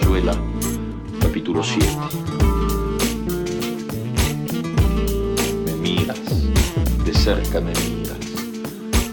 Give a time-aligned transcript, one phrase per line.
[0.00, 0.34] Cayuela,
[1.20, 1.86] capítulo 7.
[5.64, 6.18] Me miras,
[7.04, 8.18] de cerca me miras,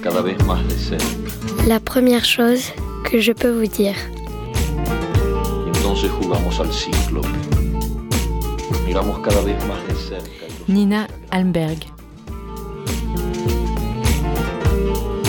[0.02, 1.06] cada vez más de cerca.
[1.68, 2.74] La première chose
[3.04, 3.96] que je peux vous dire.
[5.68, 7.22] Y entonces jugamos al ciclo.
[8.84, 10.48] Miramos cada vez más de cerca.
[10.66, 11.86] Nina Almberg.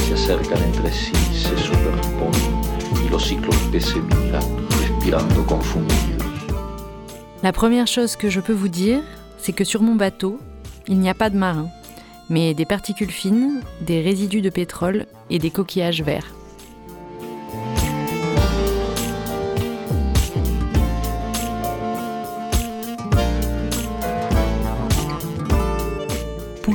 [0.08, 2.62] se acercan entre sí, se superponen
[3.04, 4.61] y los ciclos que se miran,
[7.42, 9.00] La première chose que je peux vous dire,
[9.38, 10.38] c'est que sur mon bateau,
[10.86, 11.70] il n'y a pas de marins,
[12.30, 16.32] mais des particules fines, des résidus de pétrole et des coquillages verts.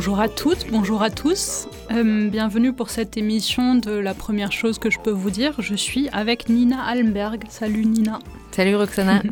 [0.08, 1.68] Bonjour à toutes, bonjour à tous.
[1.92, 5.55] Euh, bienvenue pour cette émission de la première chose que je peux vous dire.
[5.60, 7.44] Je suis avec Nina Almberg.
[7.49, 8.20] Salut Nina.
[8.52, 9.22] Salut Roxana.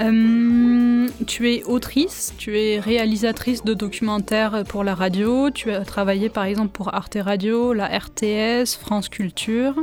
[0.00, 6.28] Euh, tu es autrice, tu es réalisatrice de documentaires pour la radio, tu as travaillé
[6.28, 9.76] par exemple pour Arte Radio, la RTS, France Culture.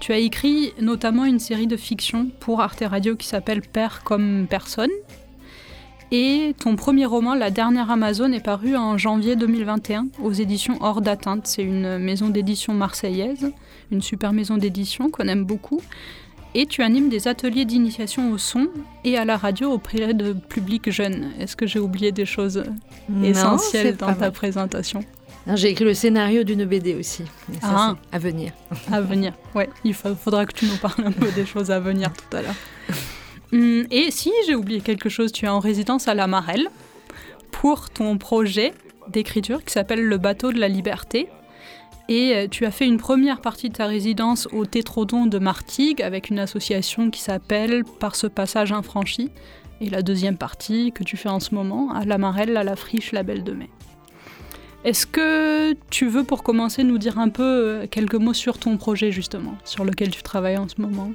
[0.00, 4.46] Tu as écrit notamment une série de fiction pour Arte Radio qui s'appelle Père comme
[4.48, 4.88] personne.
[6.10, 11.02] Et ton premier roman, La dernière Amazone, est paru en janvier 2021 aux éditions Hors
[11.02, 11.46] d'atteinte.
[11.46, 13.52] C'est une maison d'édition marseillaise,
[13.92, 15.82] une super maison d'édition qu'on aime beaucoup.
[16.54, 18.68] Et tu animes des ateliers d'initiation au son
[19.04, 21.30] et à la radio auprès de publics jeunes.
[21.38, 22.64] Est-ce que j'ai oublié des choses
[23.10, 25.04] Non, essentielles dans ta présentation?
[25.54, 27.22] J'ai écrit le scénario d'une BD aussi.
[27.60, 27.96] Ça, Ah.
[28.12, 28.52] à venir.
[28.90, 29.68] À venir, ouais.
[29.84, 32.42] Il fa- faudra que tu nous parles un peu des choses à venir tout à
[32.42, 32.54] l'heure.
[33.52, 36.68] Hum, Et si j'ai oublié quelque chose, tu es en résidence à la Marelle
[37.50, 38.72] pour ton projet
[39.08, 41.28] d'écriture qui s'appelle Le bateau de la liberté.
[42.10, 46.02] Et euh, tu as fait une première partie de ta résidence au Tétrodon de Martigues
[46.02, 49.30] avec une association qui s'appelle Par ce passage infranchi.
[49.80, 52.76] Et la deuxième partie que tu fais en ce moment à la Marelle, à la
[52.76, 53.70] Friche, la Belle de Mai.
[54.84, 58.76] Est-ce que tu veux, pour commencer, nous dire un peu euh, quelques mots sur ton
[58.76, 61.10] projet, justement, sur lequel tu travailles en ce moment?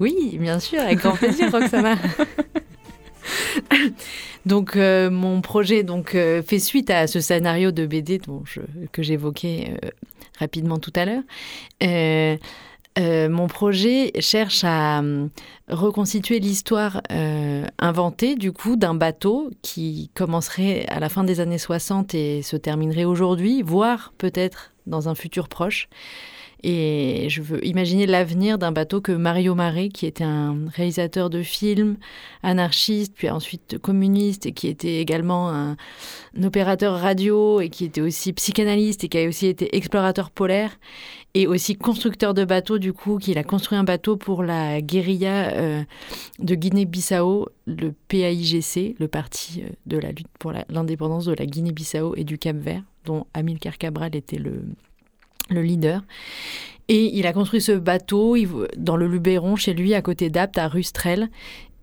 [0.00, 1.96] Oui, bien sûr, avec grand plaisir, Roxana.
[4.46, 8.60] donc, euh, mon projet donc, euh, fait suite à ce scénario de BD dont je-
[8.92, 9.88] que j'évoquais euh,
[10.38, 11.22] rapidement tout à l'heure.
[12.96, 15.28] Mon projet cherche à hum,
[15.68, 17.00] reconstituer l'histoire
[17.78, 22.56] inventée du coup d'un bateau qui commencerait à la fin des années 60 et se
[22.56, 25.88] terminerait aujourd'hui, voire peut-être dans un futur proche.
[26.66, 31.42] Et je veux imaginer l'avenir d'un bateau que Mario Marais, qui était un réalisateur de
[31.42, 31.98] films,
[32.42, 35.76] anarchiste, puis ensuite communiste, et qui était également un,
[36.42, 40.78] opérateur radio, et qui était aussi psychanalyste, et qui a aussi été explorateur polaire,
[41.34, 45.50] et aussi constructeur de bateaux, du coup, qu'il a construit un bateau pour la guérilla
[45.52, 45.82] euh,
[46.38, 52.14] de Guinée-Bissau, le PAIGC, le parti euh, de la lutte pour l'indépendance de la Guinée-Bissau
[52.16, 54.62] et du Cap-Vert, dont Amilcar Cabral était le,
[55.50, 56.02] le leader.
[56.88, 58.36] Et il a construit ce bateau
[58.76, 61.30] dans le Luberon, chez lui, à côté d'Apt, à Rustrel,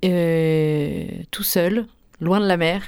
[0.06, 1.86] euh, tout seul,
[2.20, 2.84] loin de la mer.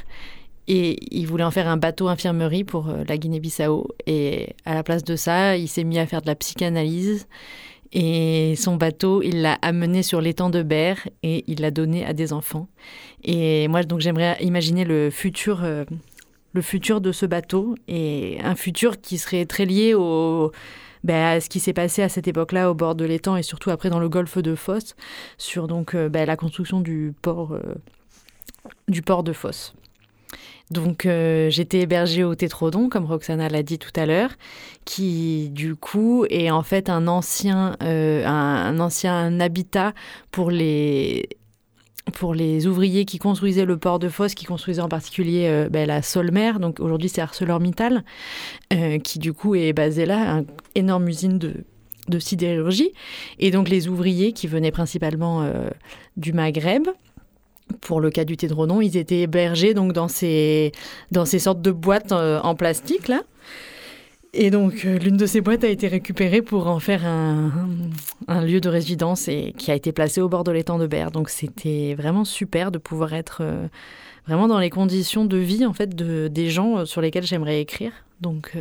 [0.67, 3.87] Et il voulait en faire un bateau infirmerie pour euh, la Guinée-Bissau.
[4.05, 7.27] Et à la place de ça, il s'est mis à faire de la psychanalyse.
[7.91, 12.13] Et son bateau, il l'a amené sur l'étang de Berre et il l'a donné à
[12.13, 12.67] des enfants.
[13.23, 15.85] Et moi, donc, j'aimerais imaginer le futur, euh,
[16.53, 20.51] le futur de ce bateau et un futur qui serait très lié au,
[21.03, 23.71] ben, à ce qui s'est passé à cette époque-là au bord de l'étang et surtout
[23.71, 24.95] après dans le golfe de Fos
[25.37, 27.75] sur donc euh, ben, la construction du port, euh,
[28.87, 29.73] du port de Fos.
[30.71, 34.31] Donc euh, j'étais hébergée au Tétrodon, comme Roxana l'a dit tout à l'heure,
[34.85, 39.93] qui du coup est en fait un ancien, un ancien habitat
[40.31, 41.27] pour les
[42.11, 45.87] pour les ouvriers qui construisaient le port de Fos, qui construisaient en particulier euh, ben,
[45.87, 48.03] la Solmer, donc aujourd'hui c'est ArcelorMittal,
[48.73, 50.45] euh, qui du coup est basée là, une
[50.75, 51.63] énorme usine de,
[52.19, 52.91] sidérurgie.
[53.39, 55.69] Et donc les ouvriers qui venaient principalement euh,
[56.17, 56.87] du Maghreb,
[57.79, 60.73] pour le cas du Tédronon, ils étaient hébergés donc dans ces,
[61.11, 63.21] dans ces sortes de boîtes en plastique là.
[64.33, 67.51] Et donc euh, l'une de ces boîtes a été récupérée pour en faire un,
[68.41, 71.11] lieu de résidence et qui a été placé au bord de l'étang de Berre.
[71.11, 73.67] Donc c'était vraiment super de pouvoir être euh,
[74.25, 77.61] vraiment dans les conditions de vie en fait de, des gens euh, sur lesquels j'aimerais
[77.61, 77.91] écrire.
[78.21, 78.57] Donc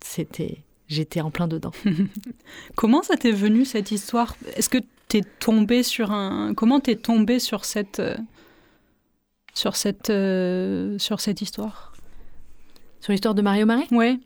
[0.00, 1.72] c'était j'étais en plein dedans.
[2.76, 4.36] Comment ça t'est venu cette histoire?
[4.54, 4.78] Est-ce que
[5.08, 8.02] t'es tombé sur un Comment t'es tombé sur cette
[9.54, 10.12] sur cette
[10.98, 11.91] sur cette histoire?
[13.02, 13.88] Sur l'histoire de Mario Marais?
[13.90, 14.16] Ouais.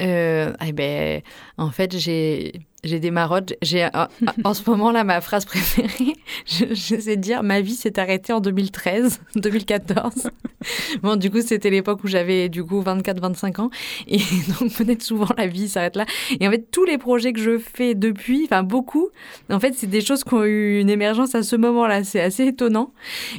[0.00, 1.22] Euh, eh ben,
[1.56, 2.52] en fait, j'ai
[2.84, 3.54] j'ai des marottes.
[3.60, 3.88] J'ai
[4.44, 6.14] en ce moment là ma phrase préférée.
[6.46, 10.30] Je, sais dire ma vie s'est arrêtée en 2013, 2014.
[11.02, 13.70] bon, du coup, c'était l'époque où j'avais du coup 24-25 ans
[14.06, 14.18] et
[14.60, 16.06] donc peut-être souvent la vie s'arrête là.
[16.40, 19.08] Et en fait, tous les projets que je fais depuis, enfin beaucoup,
[19.50, 22.04] en fait, c'est des choses qui ont eu une émergence à ce moment-là.
[22.04, 22.92] C'est assez étonnant.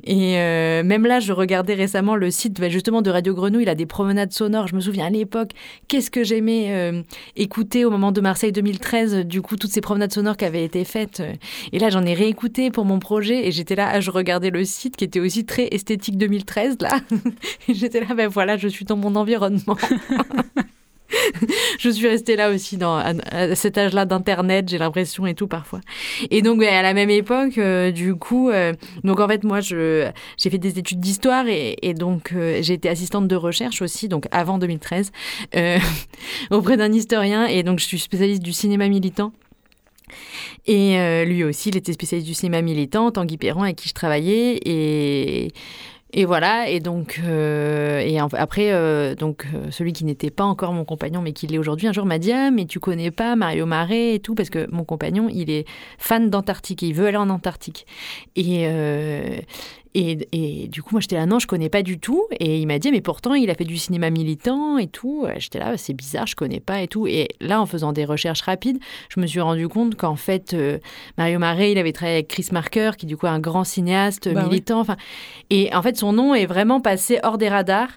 [0.03, 3.63] Et euh, même là, je regardais récemment le site bah, justement de Radio Grenouille.
[3.63, 4.67] Il a des promenades sonores.
[4.67, 5.51] Je me souviens à l'époque,
[5.87, 7.01] qu'est-ce que j'aimais euh,
[7.35, 10.83] écouter au moment de Marseille 2013 du coup toutes ces promenades sonores qui avaient été
[10.83, 11.21] faites.
[11.21, 11.33] Euh,
[11.71, 14.97] et là, j'en ai réécouté pour mon projet et j'étais là, je regardais le site
[14.97, 16.99] qui était aussi très esthétique 2013 là.
[17.69, 19.77] j'étais là, ben voilà, je suis dans mon environnement.
[21.79, 25.81] je suis restée là aussi dans, à, cet âge-là d'internet, j'ai l'impression et tout parfois.
[26.29, 28.73] Et donc à la même époque, euh, du coup, euh,
[29.03, 33.27] donc en fait moi je j'ai fait des études d'histoire et, donc j'ai été assistante
[33.27, 35.11] de recherche aussi, donc avant 2013,
[36.51, 39.31] auprès d'un historien et donc je suis spécialiste du cinéma militant.
[40.67, 43.93] Et euh, lui aussi, il était spécialiste du cinéma militant, Tanguy Perron, avec qui je
[43.93, 44.59] travaillais.
[44.65, 45.49] Et,
[46.11, 50.83] et voilà, et donc, euh, et après, euh, donc, celui qui n'était pas encore mon
[50.83, 53.67] compagnon, mais qui l'est aujourd'hui, un jour m'a dit Ah, mais tu connais pas Mario
[53.67, 55.67] Marais et tout, parce que mon compagnon, il est
[55.99, 57.85] fan d'Antarctique et il veut aller en Antarctique.
[58.35, 58.67] Et,
[59.95, 62.27] et, du coup, moi, j'étais là, non, je connais pas du tout.
[62.39, 65.25] Et il m'a dit, mais pourtant, il a fait du cinéma militant et tout.
[65.37, 67.07] J'étais là, c'est bizarre, je connais pas et tout.
[67.07, 70.77] Et là, en faisant des recherches rapides, je me suis rendu compte qu'en fait, euh,
[71.17, 74.31] Mario Marais, il avait travaillé avec Chris Marker, qui du coup est un grand cinéaste
[74.31, 74.79] bah militant.
[74.79, 74.97] Enfin,
[75.49, 77.89] Et en fait, son nom est vraiment passé hors des radars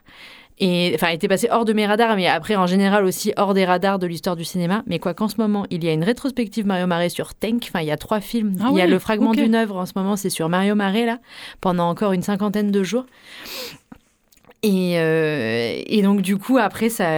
[0.65, 3.65] et enfin était passé hors de mes radars, mais après en général aussi hors des
[3.65, 4.85] radars de l'histoire du cinéma.
[4.87, 7.65] Mais quoi qu'en ce moment, il y a une rétrospective Mario Marais sur Tank.
[7.69, 8.55] Enfin, il y a trois films.
[8.61, 11.05] Ah il y a le fragment d'une œuvre en ce moment, c'est sur Mario Marais
[11.05, 11.19] là,
[11.61, 13.07] pendant encore une cinquantaine de jours.
[14.63, 17.09] Et, euh, et, donc du coup après ça,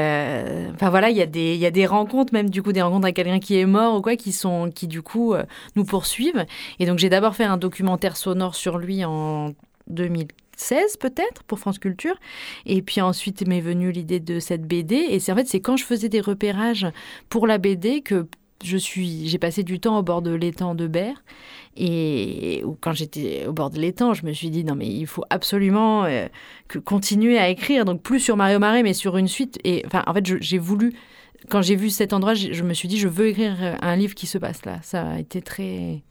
[0.73, 2.81] enfin voilà, il y a des il y a des rencontres même du coup des
[2.81, 5.43] rencontres avec quelqu'un qui est mort ou quoi qui sont qui du coup euh,
[5.76, 6.47] nous poursuivent.
[6.79, 9.50] Et donc j'ai d'abord fait un documentaire sonore sur lui en
[9.88, 12.17] 2000 16 peut-être pour France Culture.
[12.67, 14.97] Et puis ensuite m'est venue l'idée de cette BD.
[14.97, 16.87] Et c'est en fait c'est quand je faisais des repérages
[17.29, 18.27] pour la BD que
[18.62, 21.23] je suis j'ai passé du temps au bord de l'étang de Berre.
[21.77, 25.25] Et quand j'étais au bord de l'étang, je me suis dit non mais il faut
[25.31, 26.27] absolument euh,
[26.69, 27.85] que continuer à écrire.
[27.85, 29.59] Donc plus sur Mario Marais mais sur une suite.
[29.65, 30.95] Et enfin en fait j'ai voulu
[31.50, 34.27] quand j'ai vu cet endroit, je me suis dit je veux écrire un livre qui
[34.27, 34.79] se passe là.
[34.83, 36.03] Ça a été très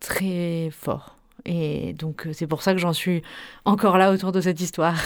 [0.00, 1.13] très fort.
[1.46, 3.22] Et donc, euh, c'est pour ça que j'en suis
[3.64, 4.98] encore là autour de cette histoire.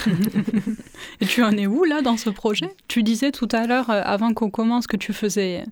[1.21, 2.69] Et tu en es où là dans ce projet?
[2.87, 5.65] Tu disais tout à l'heure, euh, avant qu'on commence, que tu faisais.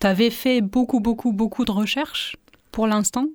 [0.00, 2.36] Tu avais fait beaucoup, beaucoup, beaucoup de recherches
[2.70, 3.26] pour l'instant?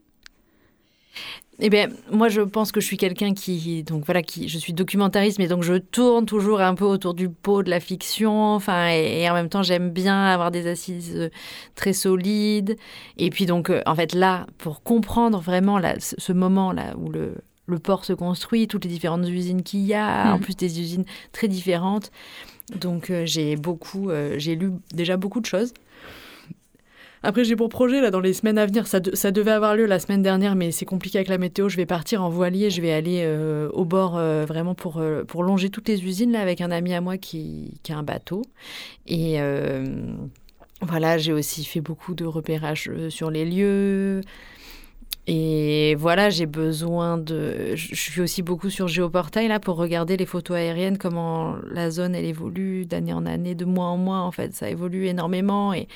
[1.62, 4.72] Eh bien, moi, je pense que je suis quelqu'un qui, donc voilà, qui, je suis
[4.72, 8.88] documentariste, mais donc je tourne toujours un peu autour du pot de la fiction, enfin,
[8.90, 11.30] et, en même temps, j'aime bien avoir des assises euh,
[11.76, 12.78] très solides.
[13.18, 17.36] Et puis donc, euh, en fait, là, pour comprendre vraiment là, ce moment-là où le,
[17.66, 20.42] le port se construit, toutes les différentes usines qu'il y a, en mm.
[20.42, 22.10] plus des usines très différentes.
[22.80, 25.74] Donc, euh, j'ai beaucoup, j'ai lu déjà beaucoup de choses.
[27.21, 30.00] Après, j'ai pour projet, là, dans les semaines à venir, ça, devait avoir lieu la
[30.00, 31.68] semaine dernière, mais c'est compliqué avec la météo.
[31.68, 35.24] Je vais partir en voilier, je vais aller euh, au bord euh, vraiment pour, euh,
[35.25, 38.04] pour longer toutes les usines, là, avec un ami à moi qui, qui a un
[38.04, 38.42] bateau.
[39.06, 39.39] Et
[40.81, 44.21] voilà, j'ai aussi fait beaucoup de repérages sur les lieux.
[45.31, 47.76] Et voilà, j'ai besoin de.
[47.76, 52.16] Je suis aussi beaucoup sur Géoportail là pour regarder les photos aériennes, comment la zone
[52.16, 55.71] elle évolue d'année en année, de mois en mois en fait, ça évolue énormément.
[55.71, 55.88] Et,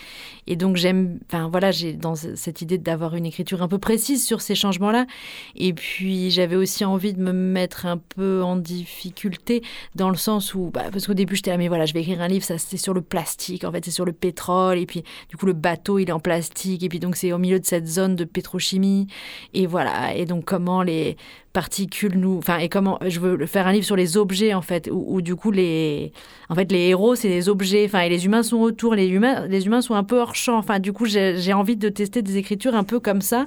[0.46, 1.18] et donc j'aime.
[1.26, 5.08] Enfin voilà, j'ai dans cette idée d'avoir une écriture un peu précise sur ces changements-là.
[5.56, 9.64] Et puis j'avais aussi envie de me mettre un peu en difficulté
[9.96, 10.70] dans le sens où.
[10.72, 12.78] Bah, parce qu'au début j'étais là, mais voilà, je vais écrire un livre, ça c'est
[12.78, 14.78] sur le plastique, en fait c'est sur le pétrole.
[14.78, 16.84] Et puis du coup le bateau il est en plastique.
[16.84, 19.08] Et puis donc c'est au milieu de cette zone de pétrochimie.
[19.54, 20.16] Et voilà.
[20.16, 21.18] Et donc, comment les
[21.54, 22.38] particules nous.
[22.38, 23.00] Enfin, et comment.
[23.06, 26.12] Je veux faire un livre sur les objets, en fait, où, du coup, les.
[26.50, 27.86] En fait, les héros, c'est les objets.
[27.86, 28.96] Enfin, et les humains sont autour.
[28.96, 30.58] Les humains, les humains sont un peu hors champ.
[30.58, 33.46] Enfin, du coup, j'ai envie de tester des écritures un peu comme ça.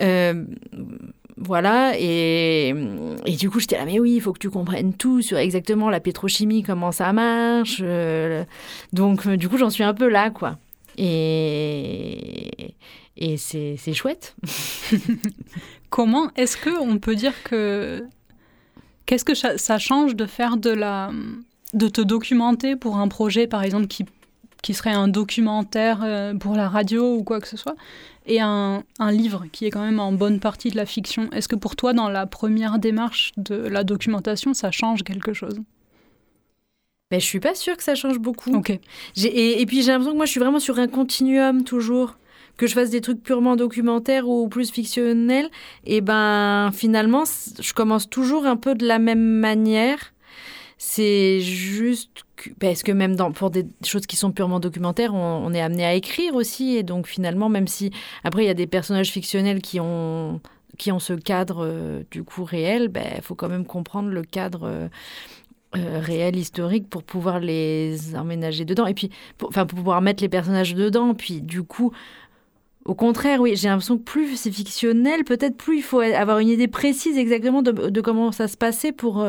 [0.00, 0.44] Euh,
[1.36, 2.74] voilà, et,
[3.26, 5.90] et, du coup, j'étais là, mais oui, il faut que tu comprennes tout sur exactement
[5.90, 7.80] la pétrochimie, comment ça marche.
[7.82, 8.44] Euh,
[8.92, 10.58] donc, du coup, j'en suis un peu là, quoi.
[10.98, 12.74] Et,
[13.16, 14.34] et c'est chouette.
[15.90, 18.04] Comment est-ce qu'on peut dire que...
[19.04, 21.10] Qu'est-ce que ça change de faire de la...
[21.74, 24.06] de te documenter pour un projet, par exemple, qui,
[24.62, 27.76] qui serait un documentaire euh, pour la radio ou quoi que ce soit,
[28.26, 31.28] et un, un livre qui est quand même en bonne partie de la fiction?
[31.32, 35.60] Est-ce que pour toi, dans la première démarche de la documentation, ça change quelque chose?
[37.10, 38.54] Ben, je suis pas sûre que ça change beaucoup.
[38.54, 38.70] Ok.
[38.70, 42.16] Et, et, puis j'ai l'impression que moi je suis vraiment sur un continuum toujours.
[42.56, 45.50] Que je fasse des trucs purement documentaires ou plus fictionnels,
[45.84, 47.24] et ben finalement,
[47.60, 50.12] je commence toujours un peu de la même manière.
[50.78, 52.24] C'est juste
[52.58, 56.34] parce que même pour des choses qui sont purement documentaires, on, est amené à écrire
[56.34, 56.76] aussi.
[56.76, 57.92] Et donc finalement, même si
[58.24, 60.40] après il y a des personnages fictionnels qui ont
[60.78, 64.22] qui ont ce cadre euh, du coup réel, il ben, faut quand même comprendre le
[64.22, 64.88] cadre euh,
[65.76, 68.86] euh, réel, historique, pour pouvoir les emménager dedans.
[68.86, 71.14] Et puis, pour, enfin, pour pouvoir mettre les personnages dedans.
[71.14, 71.92] Puis du coup,
[72.84, 76.48] au contraire, oui, j'ai l'impression que plus c'est fictionnel, peut-être plus il faut avoir une
[76.48, 79.26] idée précise exactement de, comment ça se passait pour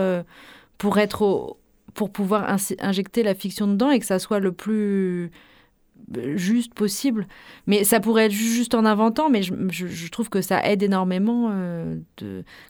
[0.78, 1.58] pour être
[1.94, 5.32] pour pouvoir injecter la fiction dedans et que ça soit le plus
[6.18, 7.28] euh, juste possible.
[7.68, 11.50] Mais ça pourrait être juste en inventant, mais je, trouve que ça aide énormément.
[11.52, 12.00] Euh.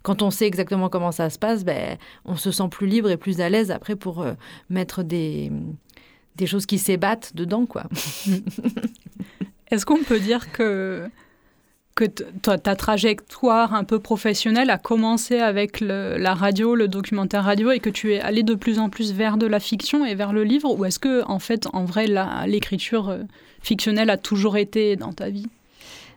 [0.03, 3.17] Quand on sait exactement comment ça se passe, ben, on se sent plus libre et
[3.17, 4.33] plus à l'aise après pour euh,
[4.69, 5.51] mettre des,
[6.35, 7.65] des choses qui s'ébattent dedans.
[7.65, 7.83] quoi.
[9.73, 11.09] Est-ce qu'on peut dire que
[11.95, 17.79] que ta trajectoire un peu professionnelle a commencé avec la radio, le documentaire radio, et
[17.79, 20.43] que tu es allé de plus en plus vers de la fiction et vers le
[20.43, 22.07] livre Ou est-ce que, en fait, en vrai,
[22.47, 23.23] l'écriture euh,
[23.61, 25.47] fictionnelle a toujours été dans ta vie?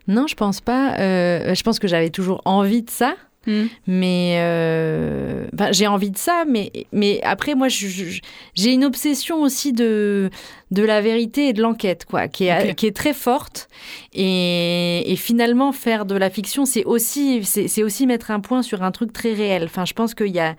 [0.07, 0.99] Non, je pense pas.
[0.99, 3.15] Euh, je pense que j'avais toujours envie de ça.
[3.47, 3.65] Mm.
[3.87, 10.31] Mais euh, j'ai envie de ça, mais, mais après, moi, j'ai une obsession aussi de,
[10.71, 13.69] de la vérité et de l'enquête, quoi, qui est, qui est très forte.
[14.13, 18.83] Et, et, finalement, faire de la fiction, c'est aussi, c'est aussi mettre un point sur
[18.83, 19.65] un truc très réel.
[19.65, 20.57] Enfin, je pense qu'il y a,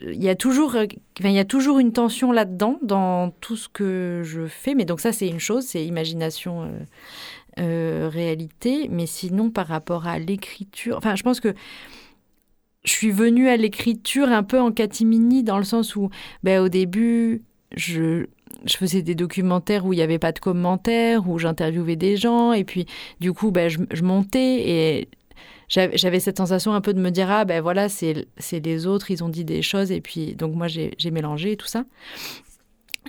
[0.00, 0.76] il y, a toujours,
[1.20, 4.74] il y a toujours une tension là-dedans, dans tout ce que je fais.
[4.74, 6.62] Mais donc, ça, c'est une chose, c'est imagination.
[6.62, 6.68] Euh,
[7.60, 11.54] euh, réalité, mais sinon par rapport à l'écriture, enfin je pense que
[12.84, 16.10] je suis venue à l'écriture un peu en catimini, dans le sens où,
[16.42, 17.42] ben, au début,
[17.76, 18.26] je,
[18.68, 22.64] faisais des documentaires où il n'y avait pas de commentaires, où j'interviewais des gens, et
[22.64, 22.86] puis
[23.20, 25.08] du coup, ben, je, je montais et
[25.68, 29.24] j'avais cette sensation un peu de me dire ah ben voilà c'est les autres ils
[29.24, 31.84] ont dit des choses et puis donc moi j'ai mélangé tout ça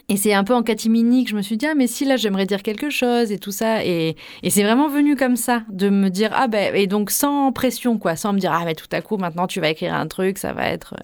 [0.07, 2.15] et c'est un peu en catimini que je me suis dit, ah, mais si là,
[2.15, 3.83] j'aimerais dire quelque chose et tout ça.
[3.83, 7.51] Et, et c'est vraiment venu comme ça, de me dire, ah, ben, et donc sans
[7.51, 10.07] pression, quoi, sans me dire, ah, mais tout à coup, maintenant, tu vas écrire un
[10.07, 10.95] truc, ça va être.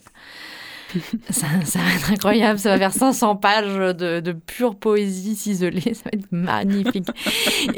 [1.30, 5.82] ça, ça, va être incroyable, ça va faire 500 pages de, de pure poésie ciselée,
[5.94, 7.08] ça va être magnifique.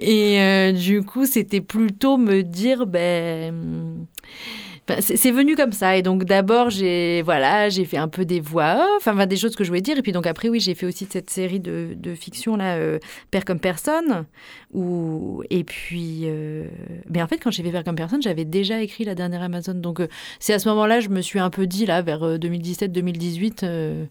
[0.02, 4.08] et euh, du coup, c'était plutôt me dire, ben
[5.00, 5.96] c'est venu comme ça.
[5.98, 9.64] Et donc d'abord, j'ai voilà, j'ai fait un peu des voix enfin des choses que
[9.64, 9.98] je voulais dire.
[9.98, 13.00] Et puis donc après, oui, j'ai fait aussi cette série de, de fiction là, euh,
[13.32, 14.26] Père comme personne.
[14.74, 16.68] Où, et puis, euh,
[17.10, 19.74] mais en fait, quand j'ai fait Père comme personne, j'avais déjà écrit la dernière Amazon.
[19.74, 20.08] Donc euh,
[20.40, 24.08] c'est à ce moment-là, je me suis un peu dit là, vers 2017-2018,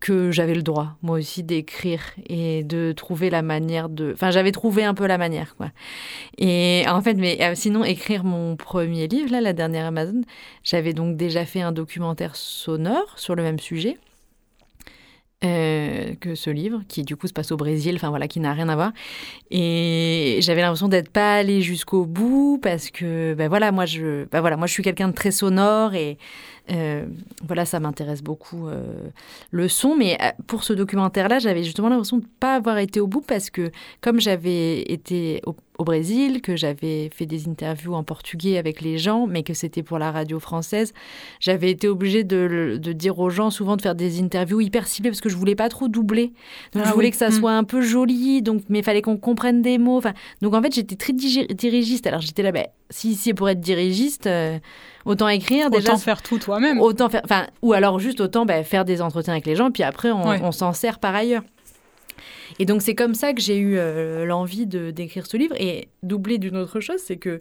[0.00, 4.12] que j'avais le droit, moi aussi, d'écrire et de trouver la manière de.
[4.14, 5.70] Enfin, j'avais trouvé un peu la manière, quoi.
[6.38, 10.22] Et en fait, mais sinon, écrire mon premier livre, là, la dernière Amazon,
[10.62, 13.98] j'avais donc déjà fait un documentaire sonore sur le même sujet.
[15.42, 18.52] Euh, que ce livre, qui du coup se passe au Brésil, enfin voilà, qui n'a
[18.52, 18.92] rien à voir.
[19.50, 24.40] Et j'avais l'impression d'être pas allée jusqu'au bout parce que, ben voilà, moi je, ben
[24.40, 26.18] voilà, moi je suis quelqu'un de très sonore et
[26.70, 27.06] euh,
[27.44, 28.82] voilà, ça m'intéresse beaucoup euh,
[29.50, 29.96] le son.
[29.96, 33.72] Mais pour ce documentaire-là, j'avais justement l'impression de pas avoir été au bout parce que
[34.02, 39.26] comme j'avais été au, Brésil, que j'avais fait des interviews en portugais avec les gens,
[39.26, 40.92] mais que c'était pour la radio française,
[41.40, 45.20] j'avais été obligée de, dire aux gens souvent de faire des interviews hyper ciblées parce
[45.20, 46.32] que je voulais pas trop doubler.
[46.72, 47.32] Donc je ah voulais que ça mm.
[47.32, 49.98] soit un peu joli, donc mais il fallait qu'on comprenne des mots.
[49.98, 52.06] Enfin, donc en fait, j'étais très dirigiste.
[52.06, 54.28] Alors j'étais là, ben, si c'est pour être dirigiste,
[55.04, 55.90] autant écrire déjà.
[55.90, 56.80] Autant faire tout toi-même.
[56.80, 59.82] Autant faire, enfin, ou alors juste autant bah, faire des entretiens avec les gens, puis
[59.82, 61.42] après on, s'en sert par ailleurs.
[62.58, 65.54] Et donc c'est comme ça que j'ai eu euh, l'envie de d'écrire ce livre.
[65.58, 67.38] Et doubler d'une autre chose, c'est que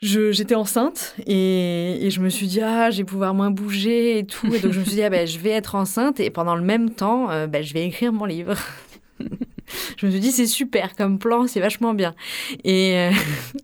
[0.00, 4.26] j'étais enceinte et, et, je me suis dit ah je vais pouvoir moins bouger et
[4.26, 4.52] tout.
[4.54, 6.62] Et donc je me suis dit ah ben je vais être enceinte et pendant le
[6.62, 8.54] même temps euh, ben, je vais écrire mon livre.
[9.96, 12.14] je me suis dit c'est super comme plan c'est vachement bien.
[12.64, 13.10] Et euh,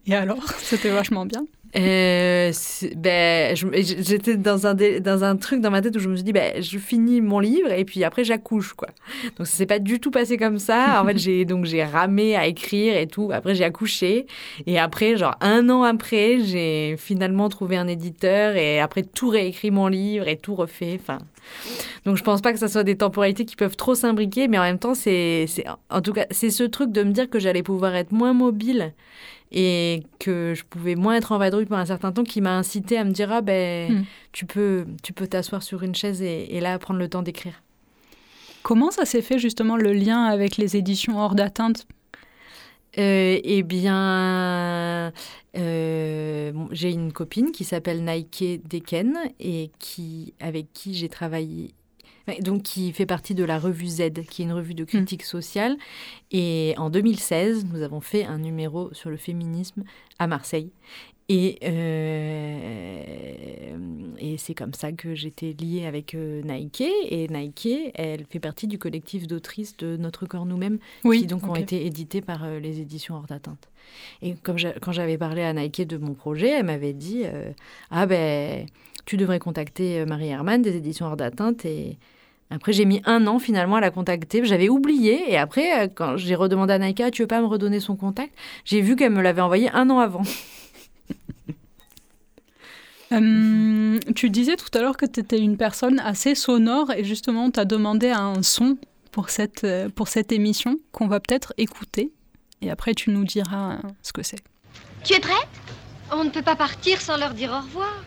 [0.07, 0.45] et alors?
[0.59, 1.45] C'était vachement bien
[1.77, 2.53] euh,
[2.97, 6.33] ben, j'étais dans un, dans un truc dans ma tête où je me suis dit,
[6.33, 8.89] ben, je finis mon livre et puis après j'accouche, quoi.
[9.37, 11.03] Donc ça s'est pas du tout passé comme ça.
[11.03, 13.31] En fait, j'ai donc j'ai ramé à écrire et tout.
[13.33, 14.27] Après, j'ai accouché
[14.67, 19.73] et après, genre un an après, j'ai finalement trouvé un éditeur et après tout réécrit
[19.73, 20.99] mon livre et tout refait.
[21.01, 21.19] Enfin,
[22.05, 24.63] donc je pense pas que ça soit des temporalités qui peuvent trop s'imbriquer, mais en
[24.63, 25.47] même temps, c'est,
[25.91, 28.93] en tout cas, c'est ce truc de me dire que j'allais pouvoir être moins mobile
[29.55, 32.99] et que je pouvais moins être en vadrouille pendant un certain temps qui m'a incité
[32.99, 34.05] à me dire ah ben hmm.
[34.33, 37.63] tu peux tu peux t'asseoir sur une chaise et, là prendre le temps d'écrire.
[38.65, 41.87] Comment ça s'est fait justement le lien avec les éditions hors d'atteinte?
[42.99, 45.13] Euh, eh bien,
[45.57, 51.75] euh, j'ai une copine qui s'appelle Nike Deken et qui, avec qui j'ai travaillé
[52.41, 55.27] donc qui fait partie de la revue Z, qui est une revue de critique hmm.
[55.27, 55.77] sociale.
[56.31, 59.85] Et en 2016, nous avons fait un numéro sur le féminisme
[60.19, 60.71] à Marseille.
[61.31, 62.99] Et, euh,
[64.19, 66.83] et c'est comme ça que j'étais liée avec euh, Nike.
[67.09, 71.55] Et Nike, elle fait partie du collectif d'autrices de Notre Corps Nous-mêmes, qui donc ont
[71.55, 73.71] été éditées par euh, les éditions Hors d'atteinte.
[74.21, 77.23] Et comme quand j'avais parlé à Nike de mon projet, elle m'avait dit
[77.91, 78.67] Ah ben,
[79.07, 81.65] tu devrais contacter Marie Herman des éditions Hors d'atteinte.
[81.65, 81.97] Et
[82.51, 84.45] après, j'ai mis un an finalement à la contacter.
[84.45, 85.31] J'avais oublié.
[85.31, 88.35] Et après, quand j'ai redemandé à Nike Tu veux pas me redonner son contact?
[88.65, 90.23] J'ai vu qu'elle me l'avait envoyé un an avant.
[93.15, 97.51] Euh, tu disais tout à l'heure que tu étais une personne assez sonore et justement,
[97.51, 98.77] tu as demandé un son
[99.13, 102.13] pour cette, euh, pour cette émission qu'on va peut-être écouter.
[102.61, 104.43] Et après, tu nous diras ce que c'est.
[105.05, 105.49] Tu es prête?
[106.11, 108.03] On ne peut pas partir sans leur dire au revoir.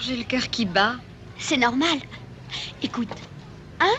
[0.00, 0.96] J'ai le cœur qui bat.
[1.38, 1.98] C'est normal.
[2.82, 3.08] Écoute,
[3.80, 3.94] un,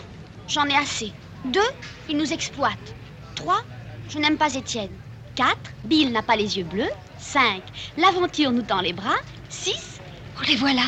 [0.48, 1.12] j'en ai assez.
[1.44, 1.60] Deux,
[2.08, 2.94] il nous exploite.
[3.34, 3.62] Trois,
[4.08, 4.90] je n'aime pas Étienne.
[5.34, 6.90] Quatre, Bill n'a pas les yeux bleus.
[7.18, 7.62] 5.
[7.98, 9.16] L'aventure nous tend les bras.
[9.48, 9.93] 6.
[10.36, 10.82] Oh, les voilà.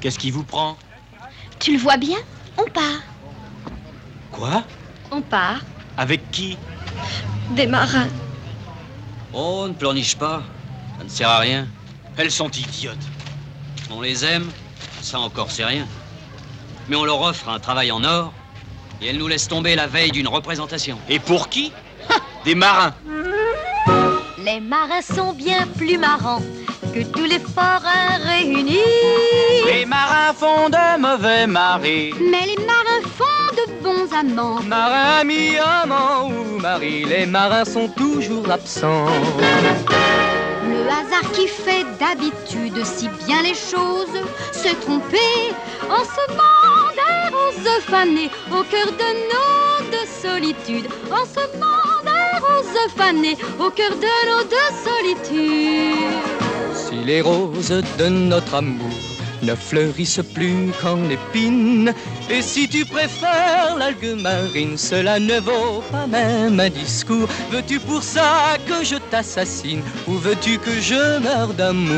[0.00, 0.76] Qu'est-ce qui vous prend
[1.58, 2.18] Tu le vois bien
[2.58, 3.02] On part.
[4.30, 4.64] Quoi
[5.10, 5.60] On part.
[5.96, 6.56] Avec qui
[7.50, 8.08] Des marins.
[9.32, 10.42] Oh, ne pleurniche pas.
[10.98, 11.66] Ça ne sert à rien.
[12.16, 12.96] Elles sont idiotes.
[13.90, 14.50] On les aime,
[15.02, 15.86] ça encore c'est rien.
[16.88, 18.32] Mais on leur offre un travail en or
[19.00, 20.98] et elle nous laisse tomber la veille d'une représentation.
[21.08, 21.72] Et pour qui
[22.44, 22.94] Des marins.
[24.46, 26.40] Les marins sont bien plus marrants
[26.94, 28.78] que tous les forains réunis.
[29.66, 32.14] Les marins font de mauvais maris.
[32.20, 34.62] Mais les marins font de bons amants.
[34.62, 39.06] Marins, amis, amants ou maris, les marins sont toujours absents.
[40.68, 44.20] Le hasard qui fait d'habitude si bien les choses
[44.52, 45.50] se tromper
[45.90, 50.88] en semant des roses fanées au cœur de nos deux solitudes.
[51.10, 51.95] En semant des
[52.40, 55.96] roses fanées au cœur de nos deux solitudes.
[56.74, 58.90] Si les roses de notre amour
[59.42, 61.92] ne fleurissent plus qu'en épines.
[62.30, 67.28] Et si tu préfères l'algue marine, cela ne vaut pas même un discours.
[67.50, 71.94] Veux-tu pour ça que je t'assassine ou veux-tu que je meure d'amour?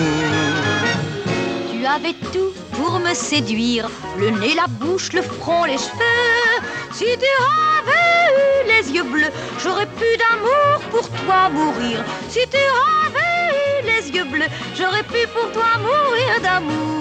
[1.71, 6.59] Tu avais tout pour me séduire, le nez, la bouche, le front, les cheveux.
[6.93, 7.27] Si tu
[8.67, 12.05] les yeux bleus, j'aurais pu d'amour pour toi mourir.
[12.29, 12.57] Si tu
[13.07, 16.99] avais eu les yeux bleus, j'aurais pu pour toi mourir d'amour.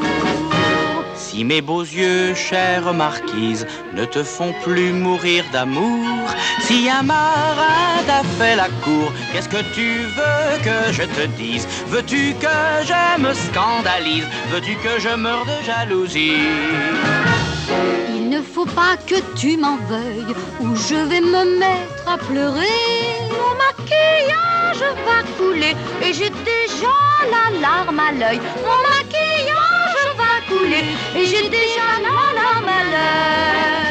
[1.16, 6.30] Si mes beaux yeux, chère marquise, ne te font plus mourir d'amour,
[6.62, 11.68] si un marin t'a fait la cour, qu'est-ce que tu veux que je te dise?
[11.88, 12.58] Veux-tu que
[12.90, 14.28] je me scandalise?
[14.52, 17.27] Veux-tu que je meure de jalousie?
[18.58, 22.80] Faut pas que tu m'en veuilles, ou je vais me mettre à pleurer.
[23.40, 26.98] Mon maquillage va couler, et j'ai déjà
[27.36, 28.42] la larme à l'œil.
[28.66, 33.87] Mon maquillage va couler, et j'ai déjà la larme à l'œil.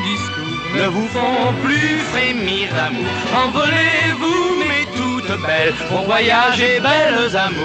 [0.00, 3.06] Discours ne vous font plus frémir d'amour.
[3.44, 7.64] Envolez-vous, mes toutes belles, pour voyager, belles amours.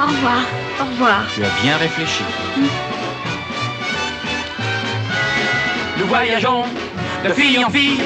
[0.00, 0.42] Au revoir,
[0.80, 1.26] au revoir.
[1.34, 2.24] Tu as bien réfléchi.
[6.08, 6.64] voyageons
[7.24, 7.98] de fille en fille,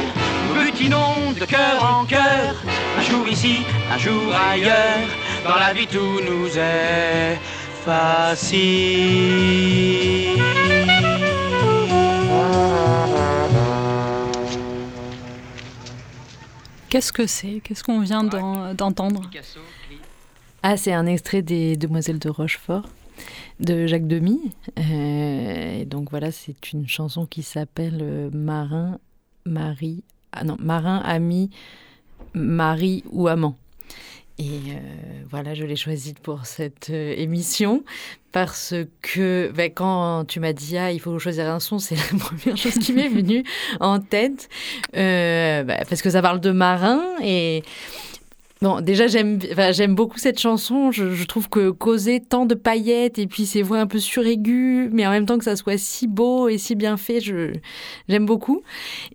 [0.48, 2.54] nous butinons de cœur en cœur,
[2.98, 3.58] un jour ici,
[3.92, 5.08] un jour ailleurs,
[5.44, 7.38] dans la vie tout nous est
[7.84, 8.62] facile.
[16.88, 17.60] Qu'est-ce que c'est?
[17.64, 19.22] Qu'est-ce qu'on vient d'entendre?
[20.62, 22.84] Ah, c'est un extrait des Demoiselles de Rochefort
[23.62, 24.52] de Jacques Demy.
[24.78, 28.98] Euh, et donc voilà, c'est une chanson qui s'appelle euh, Marin,
[29.46, 31.50] Marie, ah non, Marin, ami,
[32.34, 33.56] mari ou amant.
[34.38, 37.84] Et euh, voilà, je l'ai choisie pour cette émission
[38.32, 42.18] parce que ben, quand tu m'as dit ah il faut choisir un son, c'est la
[42.18, 43.44] première chose qui m'est venue
[43.78, 44.48] en tête
[44.94, 47.62] ben, parce que ça parle de marin et
[48.62, 49.40] Bon, déjà, j'aime
[49.72, 50.92] j'aime beaucoup cette chanson.
[50.92, 55.04] Je, trouve que causer tant de paillettes et puis ces voix un peu suraiguës, mais
[55.04, 58.62] en même temps que ça soit si beau et si bien fait, j'aime beaucoup.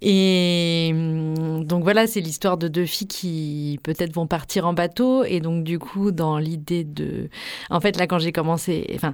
[0.01, 5.23] Et hum, donc voilà, c'est l'histoire de deux filles qui peut-être vont partir en bateau.
[5.23, 7.29] Et donc, du coup, dans l'idée de.
[7.69, 8.85] En fait, là, quand j'ai commencé.
[8.95, 9.13] Enfin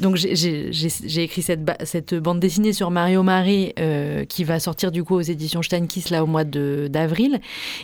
[0.00, 5.04] donc j'ai écrit cette, cette, bande dessinée sur Mario Marie euh, qui va sortir du
[5.04, 7.40] coup aux éditions Steinkiss là au mois d'avril.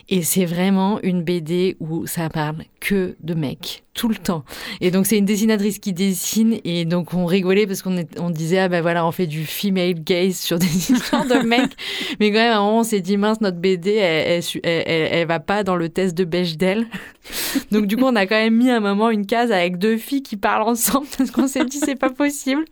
[0.09, 4.44] Et c'est vraiment une BD où ça parle que de mecs tout le temps.
[4.81, 8.59] Et donc c'est une dessinatrice qui dessine et donc on rigolait parce qu'on on disait
[8.59, 11.72] ah ben voilà on fait du female gaze sur des histoires de mecs.
[12.20, 15.76] Mais quand même on s'est dit mince notre BD elle, elle, elle, va pas dans
[15.76, 16.87] le test de Bechdel.
[17.70, 20.22] donc du coup on a quand même mis un moment une case avec deux filles
[20.22, 22.64] qui parlent ensemble parce qu'on s'est dit c'est pas possible.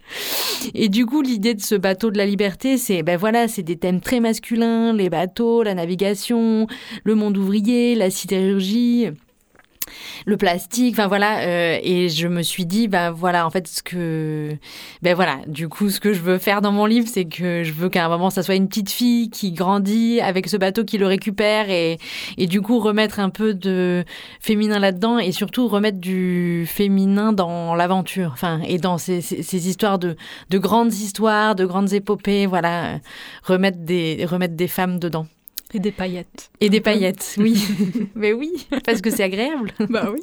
[0.74, 3.76] Et du coup, l'idée de ce bateau de la liberté, c'est ben voilà, c'est des
[3.76, 6.66] thèmes très masculins, les bateaux, la navigation,
[7.04, 9.10] le monde ouvrier, la sidérurgie
[10.26, 11.40] le plastique, enfin voilà.
[11.40, 14.56] Euh, et je me suis dit, ben voilà, en fait, ce que,
[15.02, 17.72] ben voilà, du coup, ce que je veux faire dans mon livre, c'est que je
[17.72, 20.98] veux qu'à un moment, ça soit une petite fille qui grandit avec ce bateau qui
[20.98, 21.98] le récupère et,
[22.38, 24.04] et du coup remettre un peu de
[24.40, 29.98] féminin là-dedans et surtout remettre du féminin dans l'aventure, enfin, et dans ces, ces, histoires
[29.98, 30.16] de,
[30.50, 32.98] de grandes histoires, de grandes épopées, voilà,
[33.44, 35.26] remettre des, remettre des femmes dedans.
[35.74, 36.50] Et des paillettes.
[36.60, 37.62] Et des paillettes, oui.
[38.14, 39.72] Mais oui, parce que c'est agréable.
[39.90, 40.20] Bah oui.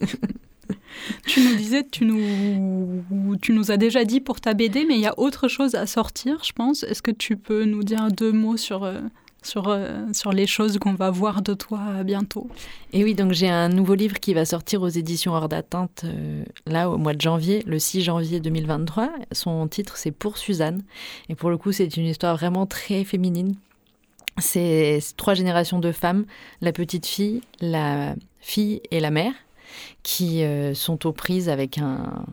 [1.26, 3.04] Tu nous disais, tu nous,
[3.42, 5.86] tu nous as déjà dit pour ta BD, mais il y a autre chose à
[5.86, 6.84] sortir, je pense.
[6.84, 9.00] Est-ce que tu peux nous dire deux mots sur, euh,
[9.42, 12.48] sur, euh, sur les choses qu'on va voir de toi bientôt?
[12.94, 16.44] Et oui, donc j'ai un nouveau livre qui va sortir aux éditions Hors d'atteinte, euh,
[16.66, 19.10] là, au mois de janvier, le 6 janvier 2023.
[19.32, 20.84] Son titre, c'est Pour Suzanne.
[21.30, 23.56] Et pour le coup, c'est une histoire vraiment très féminine
[24.38, 26.26] c'est trois générations de femmes,
[26.62, 29.34] la petite fille, la fille et la mère,
[30.04, 32.26] qui euh, sont aux prises avec un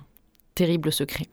[0.54, 1.26] terrible secret.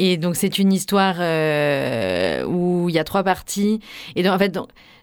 [0.00, 3.80] Et donc c'est une histoire euh, où il y a trois parties.
[4.14, 4.56] Et donc, en fait,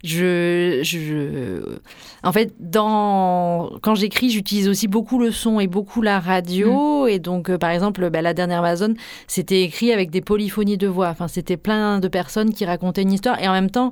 [0.06, 1.80] je, je,
[2.24, 7.04] en fait, dans, quand j'écris, j'utilise aussi beaucoup le son et beaucoup la radio.
[7.04, 7.10] Mm.
[7.10, 8.94] Et donc, euh, par exemple, bah, la dernière Amazon,
[9.28, 11.10] c'était écrit avec des polyphonies de voix.
[11.10, 13.42] Enfin, c'était plein de personnes qui racontaient une histoire.
[13.44, 13.92] Et en même temps,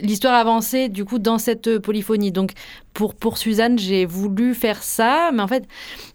[0.00, 2.32] l'histoire avançait du coup dans cette polyphonie.
[2.32, 2.50] Donc,
[2.94, 5.30] pour, pour Suzanne, j'ai voulu faire ça.
[5.32, 5.68] Mais en fait,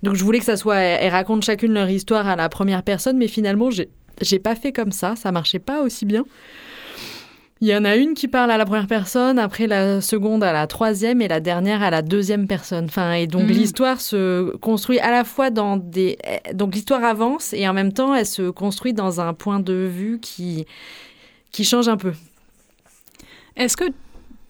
[0.03, 3.17] donc je voulais que ça soit, elles racontent chacune leur histoire à la première personne.
[3.17, 3.87] Mais finalement, j'ai
[4.21, 6.23] j'ai pas fait comme ça, ça marchait pas aussi bien.
[7.59, 10.53] Il y en a une qui parle à la première personne, après la seconde à
[10.53, 12.85] la troisième et la dernière à la deuxième personne.
[12.85, 13.49] Enfin, et donc mhm.
[13.49, 16.17] l'histoire se construit à la fois dans des.
[16.53, 20.19] Donc l'histoire avance et en même temps elle se construit dans un point de vue
[20.19, 20.67] qui,
[21.51, 22.13] qui change un peu.
[23.55, 23.85] Est-ce que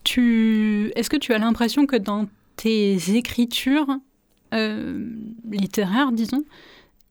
[0.04, 2.28] tu, est-ce que tu as l'impression que dans
[2.58, 3.88] tes écritures
[4.54, 5.06] euh,
[5.50, 6.44] littéraires, disons,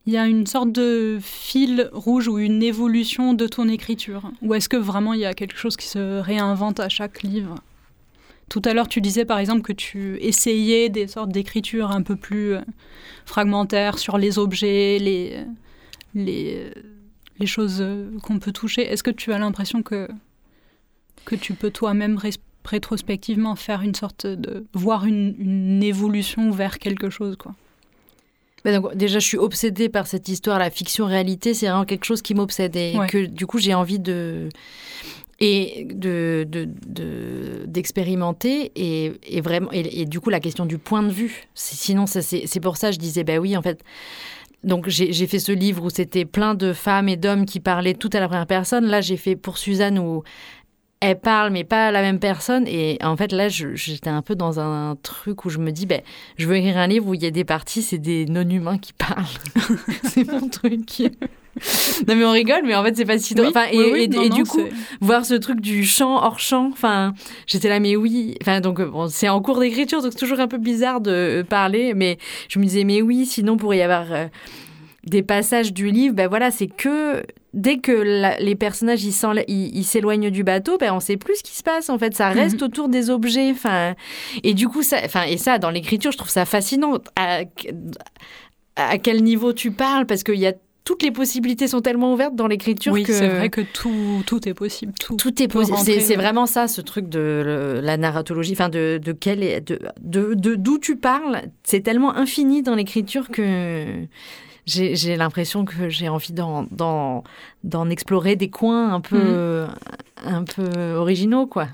[0.07, 4.55] il y a une sorte de fil rouge ou une évolution de ton écriture Ou
[4.55, 7.55] est-ce que vraiment il y a quelque chose qui se réinvente à chaque livre?
[8.49, 12.15] Tout à l'heure, tu disais par exemple que tu essayais des sortes d'écriture un peu
[12.15, 12.61] plus euh,
[13.25, 15.43] fragmentaires sur les objets, les,
[17.39, 18.81] les choses euh, qu'on peut toucher.
[18.81, 20.07] Est-ce que tu as l'impression que,
[21.41, 22.17] tu peux toi-même
[22.65, 24.65] rétrospectivement faire une sorte de.
[24.73, 27.37] voir une, évolution vers quelque chose
[28.71, 32.33] donc, déjà, je suis obsédée par cette histoire, la fiction-réalité, c'est vraiment quelque chose qui
[32.33, 34.49] m'obsède et que du coup, j'ai envie de
[35.39, 36.47] et de,
[37.65, 41.47] d'expérimenter et, et, vraiment et, du coup la question du point de vue.
[41.53, 43.83] Sinon ça c'est pour ça je disais bah oui en fait
[44.63, 48.09] donc j'ai fait ce livre où c'était plein de femmes et d'hommes qui parlaient tout
[48.13, 48.87] à la première personne.
[48.87, 50.23] Là j'ai fait pour Suzanne où
[50.99, 52.67] elle parle, mais pas la même personne.
[52.67, 56.01] Et en fait, là, j'étais un peu dans un truc où je me dis, ben,
[56.37, 58.93] je veux écrire un livre où il y a des parties, c'est des non-humains qui
[58.93, 59.25] parlent.
[60.03, 61.01] c'est mon truc.
[62.07, 63.47] non mais on rigole, mais en fait c'est pas si drôle.
[63.47, 64.61] Oui, Enfin, et, oui, oui, et- non, et non, du coup,
[65.01, 67.13] voir ce truc du chant hors chant, enfin,
[67.47, 68.35] j'étais là, mais oui.
[68.43, 71.43] Enfin, donc bon, c'est en cours d'écriture, donc c'est toujours un peu bizarre de euh,
[71.43, 74.27] parler, mais je me disais, mais oui, sinon pourrait y avoir euh,
[75.03, 77.23] des passages du livre, ben voilà, c'est que
[77.57, 81.55] dès que la- les personnages ils s'éloignent du bateau, ben on sait plus ce qui
[81.55, 83.95] se passe en fait, ça reste autour des objets, enfin,
[84.43, 86.99] et du coup ça, enfin, et ça dans l'écriture, je trouve ça fascinant.
[87.17, 87.41] À,
[88.75, 92.35] à quel niveau tu parles, parce qu'il y a toutes les possibilités sont tellement ouvertes
[92.35, 94.93] dans l'écriture Oui, que c'est vrai que tout, tout est possible.
[94.97, 95.17] Tout.
[95.17, 95.77] tout est possible.
[95.79, 96.15] C'est ouais.
[96.15, 99.67] vraiment ça, ce truc de le- la narratologie, enfin de, de quel est-
[99.99, 101.41] de- d'où tu parles.
[101.63, 103.85] C'est tellement infini dans l'écriture que
[104.67, 107.23] j'ai l'impression que j'ai envie d'en
[107.89, 109.65] explorer des coins un peu
[110.23, 111.67] un peu originaux quoi.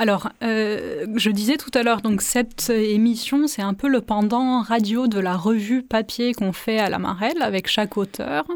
[0.00, 4.62] Alors, euh, je disais tout à l'heure, donc cette émission, c'est un peu le pendant
[4.62, 8.46] radio de la revue papier qu'on fait à la Marelle avec chaque auteur.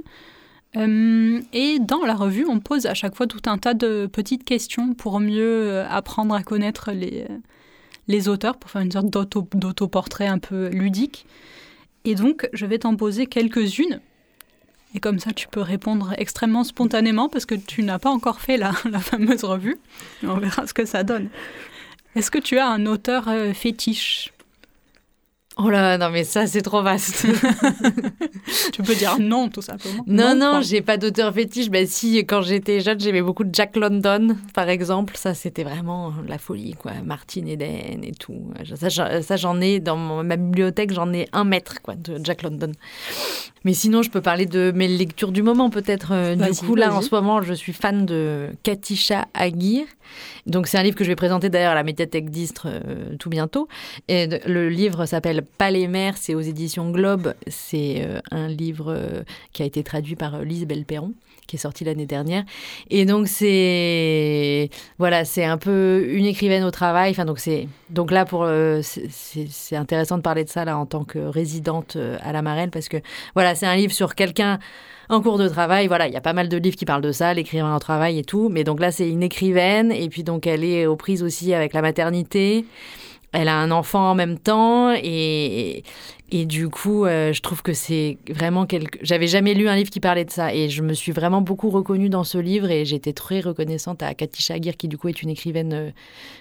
[0.76, 4.44] Euh, et dans la revue, on pose à chaque fois tout un tas de petites
[4.44, 7.26] questions pour mieux euh, apprendre à connaître les,
[8.06, 11.26] les auteurs, pour faire une sorte d'auto- d'autoportrait un peu ludique.
[12.04, 14.00] Et donc, je vais t'en poser quelques-unes.
[14.94, 18.56] Et comme ça, tu peux répondre extrêmement spontanément parce que tu n'as pas encore fait
[18.56, 19.78] la, fameuse revue.
[20.22, 21.28] On verra ce que ça donne.
[22.14, 24.31] Est-ce que tu as un auteur euh, fétiche?
[25.58, 27.26] Oh là, non mais ça c'est trop vaste.
[28.72, 30.02] Tu peux dire non, tout simplement.
[30.06, 30.60] non non, quoi.
[30.62, 31.68] j'ai pas d'auteur fétiche.
[31.70, 35.16] Ben si, quand j'étais jeune, j'aimais beaucoup Jack London par exemple.
[35.16, 36.92] Ça c'était vraiment la folie quoi.
[37.04, 38.50] Martin Eden et tout.
[38.76, 38.88] Ça,
[39.36, 42.72] j'en- ai dans mon- ma bibliothèque, j'en ai un mètre quoi de Jack London.
[43.64, 46.08] Mais sinon, je peux parler de mes lectures du moment peut-être.
[46.12, 49.86] Euh, Du coup, là, en ce moment, je suis fan de Katisha Aguirre.
[50.46, 53.30] Donc, c'est un livre que je vais présenter d'ailleurs à la médiathèque d'Istres euh, tout
[53.30, 53.68] bientôt.
[54.08, 57.34] Et le livre s'appelle Pas les mers, c'est aux éditions Globe.
[57.46, 61.12] C'est euh, un livre euh, qui a été traduit par euh, Lise Belperron,
[61.46, 62.44] qui est sorti l'année dernière.
[62.90, 67.10] Et donc, c'est voilà, c'est un peu une écrivaine au travail.
[67.10, 68.46] Enfin, donc, c'est donc là, pour
[68.82, 72.88] c'est- intéressant de parler de ça là en tant que résidente à la Marelle parce
[72.88, 72.98] que
[73.34, 74.58] voilà, c'est un livre sur quelqu'un
[75.08, 75.88] en cours de travail.
[75.88, 78.18] Voilà, il y a pas mal de livres qui parlent de ça, l'écrivain au travail
[78.18, 78.48] et tout.
[78.48, 81.72] Mais donc là, c'est une écrivaine et puis donc elle est aux prises aussi avec
[81.74, 82.64] la maternité.
[83.32, 85.84] Elle a un enfant en même temps et,
[86.30, 88.98] et du coup, euh, je trouve que c'est vraiment quelque.
[89.00, 91.70] J'avais jamais lu un livre qui parlait de ça et je me suis vraiment beaucoup
[91.70, 95.22] reconnue dans ce livre et j'étais très reconnaissante à Katisha Aguirre qui du coup est
[95.22, 95.90] une écrivaine euh,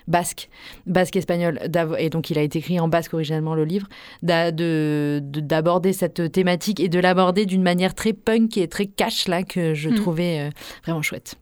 [0.09, 0.49] basque,
[0.85, 1.61] basque espagnole
[1.97, 3.87] et donc il a été écrit en basque originalement le livre
[4.21, 8.85] d'a- de de- d'aborder cette thématique et de l'aborder d'une manière très punk et très
[8.87, 9.95] cash là que je Mm.
[9.95, 10.49] trouvais euh,
[10.83, 11.35] vraiment chouette.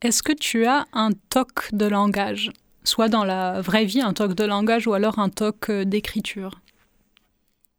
[0.00, 2.50] Est-ce que tu as un toc de langage?
[2.84, 6.60] Soit dans la vraie vie, un toc de langage, ou alors un toc euh, d'écriture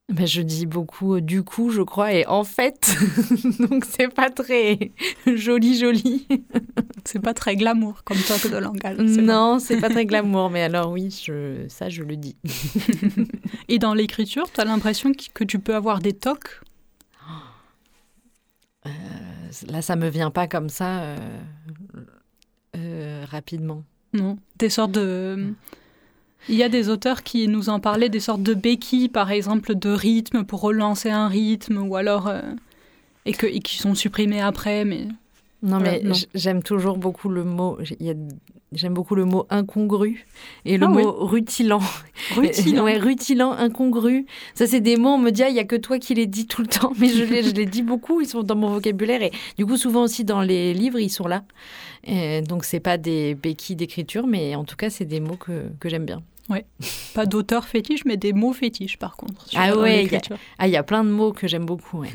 [0.10, 2.96] Ben, je dis beaucoup euh, du coup, je crois, et en fait,
[3.60, 4.92] donc c'est pas très
[5.26, 6.28] joli, joli.
[7.04, 8.98] C'est pas très glamour comme toc de langage.
[8.98, 12.36] Non, c'est pas très glamour, mais alors oui, je, ça je le dis.
[13.70, 16.62] Et dans l'écriture, tu as l'impression que tu peux avoir des tocs?
[19.68, 21.18] Là, ça me vient pas comme ça euh,
[22.76, 23.84] euh, rapidement.
[24.13, 24.38] Non.
[24.58, 25.54] Des sortes de.
[26.50, 29.76] Il y a des auteurs qui nous en parlaient, des sortes de béquilles, par exemple,
[29.76, 32.28] de rythme pour relancer un rythme, ou alors.
[32.28, 32.41] euh,
[33.26, 35.08] et, que, et qui sont supprimés après, mais.
[35.63, 37.78] Non, Voilà, mais j'aime toujours beaucoup le mot.
[38.74, 40.26] J'aime beaucoup le mot incongru
[40.63, 41.04] et le Ah oui.
[41.04, 41.82] mot rutilant.
[42.36, 42.84] Rutilant.
[42.86, 44.26] Ouais, rutilant, incongru.
[44.56, 46.26] Ça, c'est des mots, on me dit, ah, il y a que toi qui les
[46.26, 48.69] dis tout le temps, mais je les, je les dis beaucoup, ils sont dans mon
[48.69, 49.21] vocabulaire.
[49.21, 51.43] Et du coup, souvent aussi dans les livres, ils sont là.
[52.06, 55.65] Et donc, c'est pas des béquilles d'écriture, mais en tout cas, c'est des mots que,
[55.80, 56.21] que j'aime bien.
[57.13, 59.45] Pas d'auteur fétiche, mais des mots fétiches, par contre.
[59.56, 60.10] Ah ouais.
[60.58, 62.00] Ah, il y a plein de mots que j'aime beaucoup.
[62.00, 62.10] ouais.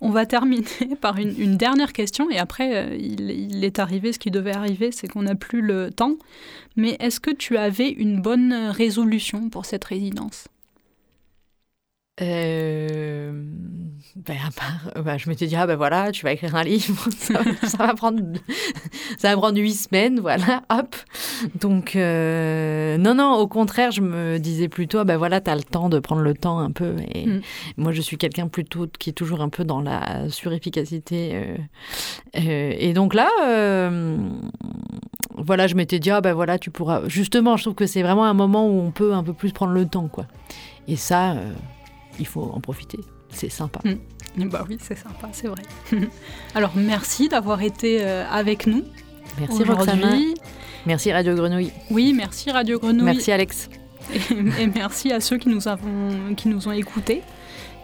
[0.00, 0.64] On va terminer
[1.00, 4.92] par une, dernière question et après, euh, il, il est arrivé ce qui devait arriver,
[4.92, 6.16] c'est qu'on n'a plus le temps.
[6.76, 10.48] Mais est-ce que tu avais une bonne résolution pour cette résidence?
[12.20, 13.32] Euh,
[14.16, 17.08] ben, à part, ben, je m'étais dit, ah ben voilà, tu vas écrire un livre,
[17.16, 18.20] ça, va- ça va prendre,
[19.18, 20.94] ça va prendre huit semaines, voilà, hop.
[21.60, 25.62] Donc, euh, non, non, au contraire, je me disais plutôt, ah ben voilà, t'as le
[25.62, 26.96] temps de prendre le temps un peu.
[27.14, 27.40] Et Mm.
[27.78, 31.30] moi, je suis quelqu'un plutôt qui est toujours un peu dans la surefficacité.
[31.34, 31.56] euh,
[32.36, 33.28] euh, et donc là,
[35.38, 37.02] voilà, je m'étais dit, ah ben voilà, tu pourras.
[37.08, 39.72] Justement, je trouve que c'est vraiment un moment où on peut un peu plus prendre
[39.72, 40.26] le temps, quoi.
[40.88, 41.36] Et ça,
[42.18, 43.00] il faut en profiter.
[43.30, 43.80] C'est sympa.
[44.36, 45.62] Bah oui, c'est sympa, c'est vrai.
[46.54, 48.84] Alors merci d'avoir été euh, avec nous
[49.38, 50.16] Merci Roxana.
[50.86, 51.72] Merci Radio Grenouille.
[51.90, 53.04] Oui, merci Radio Grenouille.
[53.04, 53.68] Merci Alex.
[54.12, 57.22] Et, et merci à ceux qui nous, avons, qui nous ont écoutés.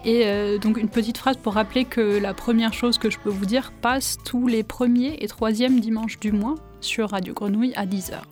[0.05, 3.31] Et euh, donc une petite phrase pour rappeler que la première chose que je peux
[3.31, 7.87] vous dire passe tous les premiers et troisièmes dimanches du mois sur Radio Grenouille à
[7.87, 8.23] 10h.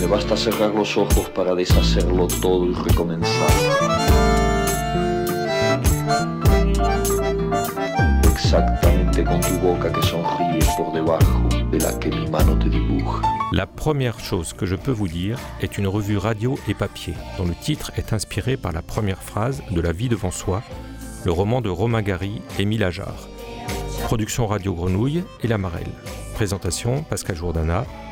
[0.00, 0.36] Me basta
[0.74, 3.46] los ojos para deshacerlo todo y.
[8.30, 10.02] Exactamente con tu boca que
[10.76, 12.66] por debajo de la que mi mano te.
[13.52, 17.46] La première chose que je peux vous dire est une revue radio et papier, dont
[17.46, 20.62] le titre est inspiré par la première phrase de La vie devant soi,
[21.24, 23.28] le roman de Romain Gary et Émile Ajar.
[24.04, 25.92] Production Radio Grenouille et La Marelle.
[26.34, 27.84] Présentation Pascal Jourdana,